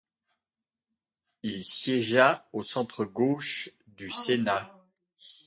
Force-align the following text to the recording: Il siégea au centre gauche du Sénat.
Il 1.43 1.63
siégea 1.63 2.49
au 2.53 2.63
centre 2.63 3.05
gauche 3.05 3.69
du 3.85 4.09
Sénat. 4.09 4.83